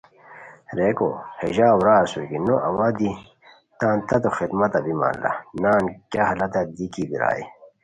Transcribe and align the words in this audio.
ریکو 0.77 1.09
ہے 1.37 1.47
ژاؤ 1.55 1.79
را 1.85 1.95
اسورکی 2.03 2.39
نو 2.47 2.55
اوا 2.69 2.87
دی 2.97 3.11
تان 3.79 3.97
تتو 4.07 4.29
خدمتہ 4.37 4.79
بیمان 4.85 5.15
لا 5.23 5.31
نان 5.61 5.83
کیہ 6.11 6.23
حالت 6.29 6.53
دی 6.77 6.85
کی 6.93 7.03
بیرائے 7.09 7.43